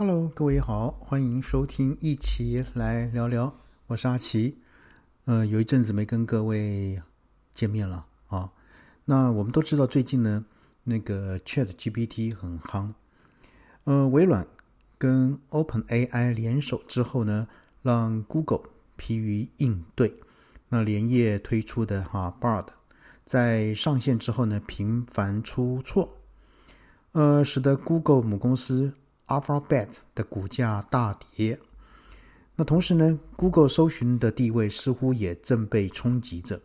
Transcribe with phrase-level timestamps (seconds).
[0.00, 3.52] Hello，各位好，欢迎收听，一起来聊聊。
[3.88, 4.56] 我是阿奇。
[5.24, 7.02] 呃，有一阵子没跟各位
[7.50, 8.48] 见面了啊。
[9.04, 10.44] 那我们都知道，最近呢，
[10.84, 12.94] 那个 Chat GPT 很夯。
[13.82, 14.46] 呃，微软
[14.98, 17.48] 跟 Open AI 联手之后呢，
[17.82, 20.14] 让 Google 疲于应对。
[20.68, 22.66] 那连夜推出的哈 Bard，
[23.24, 26.08] 在上线之后呢，频繁出错，
[27.10, 28.92] 呃，使得 Google 母公司。
[29.28, 31.58] Alphabet 的股价大跌，
[32.56, 36.60] 那同时呢，Google 搜寻的地位似乎也正被冲击着。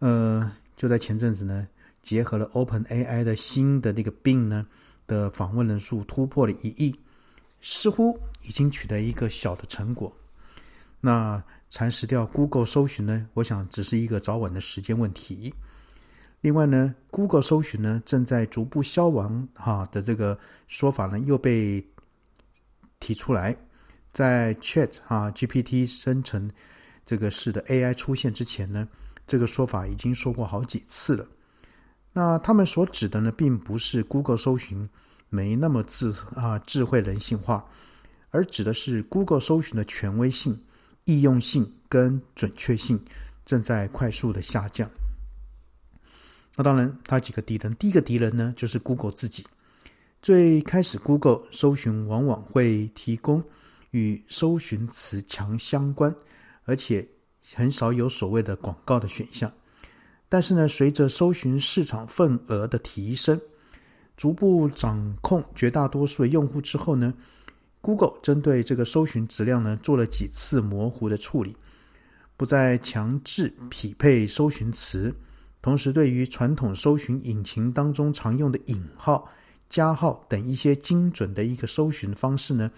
[0.00, 1.66] 呃，就在前阵子呢，
[2.02, 4.66] 结合了 Open AI 的新的那个 Bing 呢
[5.06, 6.94] 的访问人数突破了一亿，
[7.60, 10.12] 似乎已经取得一个小的成果。
[11.00, 15.54] 那蚕食掉 Google 搜寻呢，我想只是一个早晚的时间问题。
[16.40, 21.84] 另外呢，Google 搜寻呢正在逐步消亡哈的这个说法呢又被
[22.98, 23.54] 提出来，
[24.10, 26.50] 在 Chat 啊 GPT 生成
[27.04, 28.88] 这个式的 AI 出现之前呢，
[29.26, 31.26] 这个说法已经说过好几次了。
[32.12, 34.88] 那他们所指的呢，并不是 Google 搜寻
[35.28, 37.64] 没那么智啊智慧人性化，
[38.30, 40.58] 而指的是 Google 搜寻的权威性、
[41.04, 42.98] 易用性跟准确性
[43.44, 44.90] 正在快速的下降。
[46.60, 47.74] 那当然，它几个敌人。
[47.76, 49.46] 第一个敌人呢，就是 Google 自己。
[50.20, 53.42] 最开始，Google 搜寻往往会提供
[53.92, 56.14] 与搜寻词强相关，
[56.66, 57.08] 而且
[57.54, 59.50] 很少有所谓的广告的选项。
[60.28, 63.40] 但是呢，随着搜寻市场份额的提升，
[64.14, 67.14] 逐步掌控绝大多数的用户之后呢
[67.80, 71.56] ，Google 针对这个搜寻质量呢，做了几次模糊的处理，
[72.36, 75.10] 不再强制匹配搜寻词。
[75.62, 79.30] 同时，对于传统搜寻引擎当中常用的引号、
[79.68, 82.70] 加号等一些精准的一个搜寻方式呢，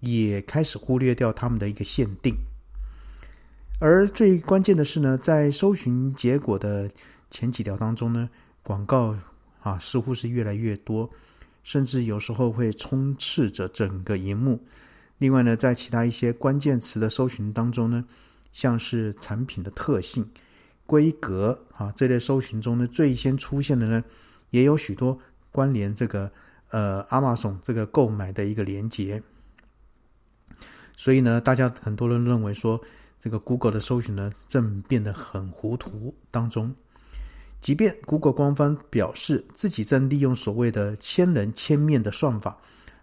[0.00, 2.34] 也开始忽略掉他们的一个限定。
[3.78, 6.90] 而最关键的是呢，在搜寻结果的
[7.30, 8.28] 前几条当中呢，
[8.62, 9.16] 广告
[9.62, 11.08] 啊似乎是越来越多，
[11.62, 14.62] 甚至有时候会充斥着整个荧幕。
[15.16, 18.04] 另外呢，在其他一些关键词的搜寻当中呢，
[18.52, 20.22] 像是产品的特性。
[20.90, 24.02] 规格啊，这类搜寻中呢，最先出现的呢，
[24.50, 25.16] 也有许多
[25.52, 26.28] 关联这个
[26.70, 29.22] 呃亚马逊这个购买的一个连接。
[30.96, 32.80] 所以呢，大家很多人认为说，
[33.20, 36.74] 这个 Google 的搜寻呢，正变得很糊涂当中。
[37.60, 42.58] 即便 Google 官方表示自己正利用所谓的千人千面的算法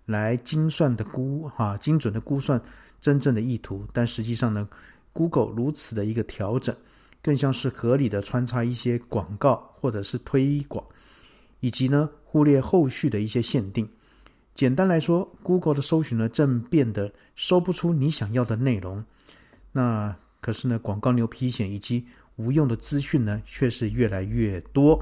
[0.05, 2.61] 来精算的估哈精准的估算
[2.99, 4.67] 真正的意图，但实际上呢
[5.13, 6.75] ，Google 如此的一个调整。
[7.27, 10.81] 更像是合理的穿插一些广告或者是推广，
[11.59, 13.85] 以及呢忽略后续的一些限定。
[14.55, 19.03] 简单来说，Google 的搜寻呢正变得搜不出你想要的内容。
[19.73, 22.07] 那可是呢广告牛皮癣以及
[22.37, 24.97] 无用的资讯呢却是越来越多。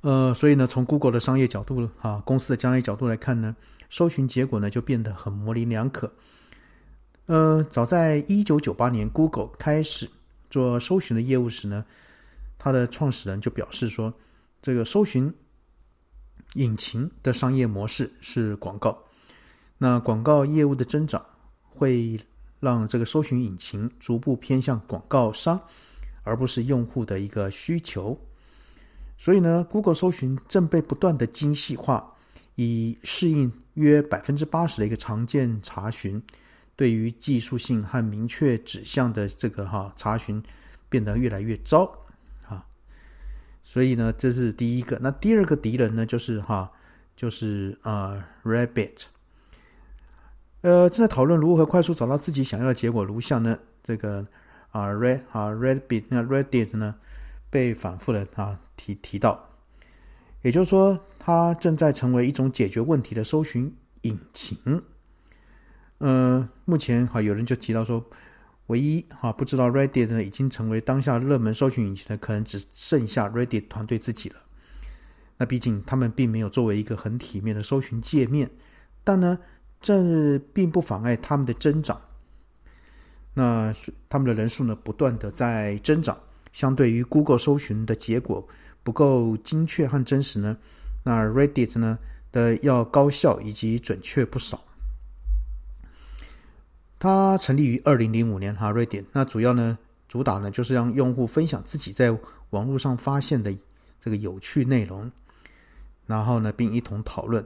[0.00, 3.54] 呃，所以呢从 Google 的商业角度啊公司的商业角度来看呢，
[3.90, 6.10] 搜寻结果呢就变得很模棱两可。
[7.26, 10.10] 呃，早在一九九八年，Google 开始
[10.50, 11.84] 做搜寻的业务时呢，
[12.58, 14.12] 它的创始人就表示说，
[14.60, 15.32] 这个搜寻
[16.54, 18.98] 引擎的商业模式是广告。
[19.78, 21.24] 那广告业务的增长
[21.62, 22.20] 会
[22.58, 25.60] 让这个搜寻引擎逐步偏向广告商，
[26.24, 28.18] 而不是用户的一个需求。
[29.16, 32.14] 所以呢，Google 搜寻正被不断的精细化，
[32.56, 36.20] 以适应约百分之八十的一个常见查询。
[36.82, 40.42] 对于技术性和明确指向的这个哈查询
[40.88, 41.84] 变得越来越糟
[42.48, 42.66] 啊，
[43.62, 44.98] 所以呢，这是第一个。
[45.00, 46.72] 那第二个敌人呢，就是哈，
[47.14, 49.04] 就是啊，Rabbit。
[50.62, 53.56] 呃，正在讨论如何快速找到自己想要的结果如下呢？
[53.84, 54.26] 这个
[54.72, 56.96] 啊，Red 啊，Redbit 那 Reddit 呢，
[57.48, 59.50] 被反复的啊提提到，
[60.40, 64.82] 也就是说，它正在成为一种解决问题的搜寻引擎。
[66.02, 68.04] 呃，目前哈有人就提到说，
[68.66, 74.36] 唯一哈不知道 Reddit 呢已经成为当下热门搜寻引擎的，可能只剩下 Reddit 团队自己了。
[75.38, 78.50] 那毕竟他们并没有作为一个很体面的搜寻界面，
[79.04, 79.38] 但呢，
[79.80, 82.00] 这并不妨碍他们的增长。
[83.32, 83.72] 那
[84.08, 86.18] 他们的人数呢不断的在增长，
[86.52, 88.44] 相对于 Google 搜寻的结果
[88.82, 90.58] 不够精确和真实呢，
[91.04, 91.96] 那 Reddit 呢
[92.32, 94.60] 的要高效以及准确不少。
[97.02, 99.04] 它成立于二零零五年，哈，瑞典。
[99.10, 99.76] 那主要呢，
[100.08, 102.16] 主打呢就是让用户分享自己在
[102.50, 103.52] 网络上发现的
[103.98, 105.10] 这个有趣内容，
[106.06, 107.44] 然后呢，并一同讨论。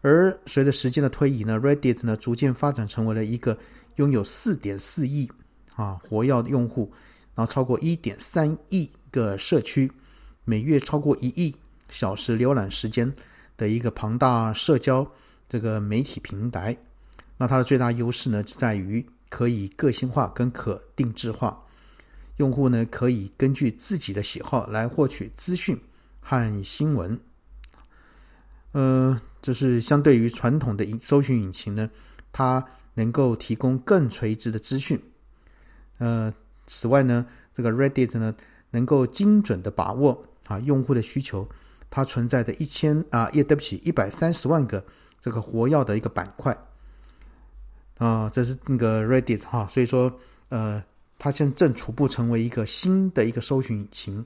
[0.00, 3.58] 而随着时间的推移呢，Reddit 呢逐渐发展成为了一个
[3.96, 5.30] 拥有四点四亿
[5.76, 6.90] 啊活跃的用户，
[7.34, 9.92] 然后超过一点三亿个社区，
[10.46, 11.54] 每月超过一亿
[11.90, 13.12] 小时浏览时间
[13.54, 15.06] 的一个庞大社交
[15.46, 16.74] 这个媒体平台。
[17.38, 21.58] 那它的最大优势呢，在于可以个性化跟可定制化，
[22.36, 25.80] 用户呢可以根据自己的喜好来获取资讯
[26.20, 27.18] 和新闻。
[28.72, 31.88] 呃，就是相对于传统的搜寻引擎呢，
[32.32, 32.62] 它
[32.94, 35.00] 能够提供更垂直的资讯。
[35.98, 36.32] 呃，
[36.66, 37.24] 此外呢，
[37.54, 38.34] 这个 Reddit 呢，
[38.70, 41.48] 能够精准的把握啊用户的需求，
[41.88, 44.84] 它存在的一千啊，也对不起，一百三十万个
[45.20, 46.56] 这个活跃的一个板块
[47.98, 50.10] 啊，这是那个 Reddit 哈，所以说
[50.48, 50.82] 呃，
[51.18, 54.24] 它现正逐步成为一个新的一个搜寻引擎。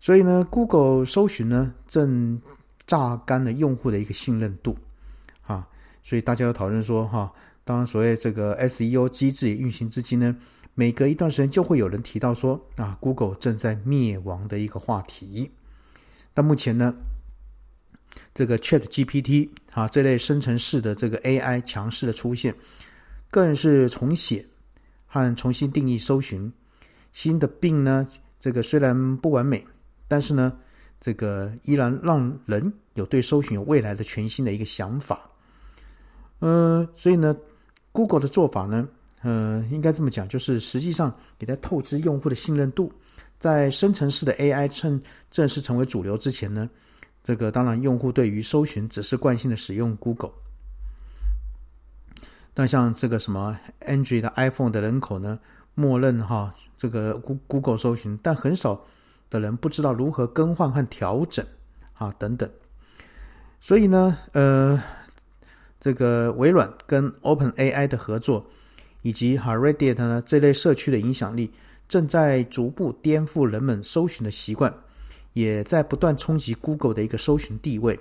[0.00, 2.40] 所以呢，Google 搜寻呢正。
[2.86, 4.76] 榨干了用户的一个信任度，
[5.46, 5.64] 啊，
[6.02, 10.36] 所以大家要讨论说，哈，当所谓这个 SEO 机制运行至今呢，
[10.74, 15.48] 每隔一段时间就会有人提到说，啊，Google 正在灭亡的一个话题。
[16.34, 16.92] 但目前呢，
[18.34, 22.54] 这个 Chat GPT 啊这类生成式的这个 AI 强势的出现，
[23.30, 24.44] 更是重写
[25.06, 26.52] 和重新定义搜寻
[27.12, 28.06] 新的病呢。
[28.38, 29.64] 这个虽然不完美，
[30.08, 30.56] 但是呢。
[31.02, 35.18] 这个依然让人有对搜寻有未来的全新的一个想法，
[36.40, 37.34] 呃，所以呢
[37.90, 38.86] ，Google 的做法呢，
[39.22, 42.92] 呃，应该这么讲，就是实际上给它透支用户的信任度，
[43.38, 46.68] 在生成式的 AI 正正式成为主流之前呢，
[47.22, 50.32] 这个当然用户对于搜寻只是惯性的使用 Google，
[52.54, 55.38] 但像这个什么 Android 的 iPhone 的人口呢，
[55.74, 58.84] 默认哈这个 Google 搜寻，但很少。
[59.30, 61.46] 的人不知道如何更换和调整，
[61.92, 62.50] 啊，等等，
[63.60, 64.82] 所以呢，呃，
[65.78, 68.44] 这个微软跟 Open AI 的合作，
[69.02, 71.52] 以及哈 Reddit 呢这类社区的影响力，
[71.88, 74.74] 正在逐步颠覆人们搜寻的习惯，
[75.32, 77.98] 也在不断冲击 Google 的一个搜寻地位。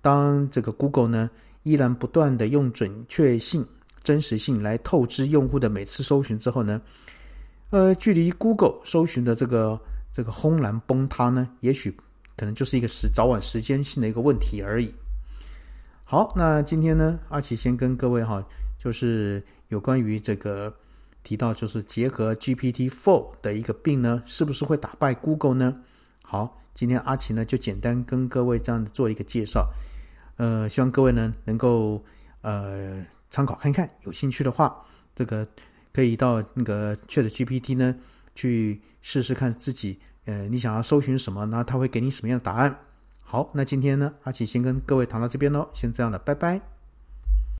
[0.00, 1.30] 当这个 Google 呢
[1.62, 3.66] 依然不断的用准确性、
[4.02, 6.80] 真实性来透支用户的每次搜寻之后呢，
[7.70, 9.80] 呃，距离 Google 搜寻的这个。
[10.14, 11.90] 这个轰然崩塌呢，也许
[12.36, 14.94] 可能就是一个时早晚时间性的一个问题而已。
[16.04, 18.46] 好，那今天呢，阿奇先跟各位哈，
[18.78, 20.70] 就是有关于这个
[21.24, 25.80] 提到，就是结合 GPT Four 的一个病呢，是不是会打败 Google 呢？
[26.32, 29.68] 好，今天阿奇呢就简单跟各位这样做一个介绍，
[30.38, 32.02] 呃，希望各位呢能够
[32.40, 34.82] 呃参考看看，有兴趣的话，
[35.14, 35.46] 这个
[35.92, 37.94] 可以到那个 Chat GPT 呢
[38.34, 38.80] 去。
[39.04, 42.78] 试试看自己，呃，你想要搜寻什么，那他会给你什么样的答案？
[43.20, 46.71] 好，那今天呢，阿奇先跟各位谈到这边喽，先这样了，拜拜。